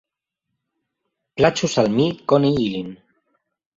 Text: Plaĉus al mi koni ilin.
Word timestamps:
Plaĉus 1.41 1.77
al 1.83 1.91
mi 1.99 2.07
koni 2.33 2.51
ilin. 2.67 2.91